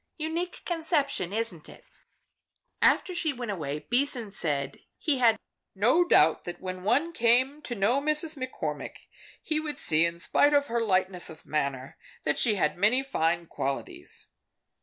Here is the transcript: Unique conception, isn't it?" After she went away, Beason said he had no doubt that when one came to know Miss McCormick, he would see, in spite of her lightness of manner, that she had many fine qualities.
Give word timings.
Unique 0.17 0.63
conception, 0.65 1.31
isn't 1.31 1.69
it?" 1.69 1.85
After 2.81 3.13
she 3.13 3.31
went 3.33 3.51
away, 3.51 3.85
Beason 3.87 4.31
said 4.31 4.79
he 4.97 5.19
had 5.19 5.37
no 5.75 6.03
doubt 6.03 6.43
that 6.45 6.59
when 6.59 6.81
one 6.81 7.13
came 7.13 7.61
to 7.61 7.75
know 7.75 8.01
Miss 8.01 8.23
McCormick, 8.33 8.95
he 9.43 9.59
would 9.59 9.77
see, 9.77 10.03
in 10.07 10.17
spite 10.17 10.55
of 10.55 10.65
her 10.69 10.81
lightness 10.81 11.29
of 11.29 11.45
manner, 11.45 11.99
that 12.23 12.39
she 12.39 12.55
had 12.55 12.79
many 12.79 13.03
fine 13.03 13.45
qualities. 13.45 14.29